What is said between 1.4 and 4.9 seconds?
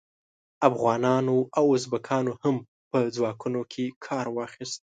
او ازبکانو هم په ځواکونو کې کار واخیست.